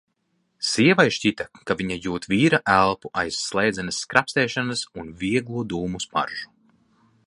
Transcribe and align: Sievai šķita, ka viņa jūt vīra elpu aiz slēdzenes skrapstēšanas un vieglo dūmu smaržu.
Sievai 0.69 1.05
šķita, 1.17 1.45
ka 1.69 1.77
viņa 1.81 1.97
jūt 2.07 2.25
vīra 2.33 2.61
elpu 2.77 3.13
aiz 3.23 3.39
slēdzenes 3.45 4.03
skrapstēšanas 4.07 4.85
un 5.03 5.17
vieglo 5.25 5.67
dūmu 5.75 6.05
smaržu. 6.09 6.49